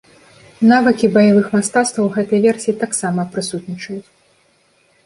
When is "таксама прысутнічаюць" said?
2.83-4.07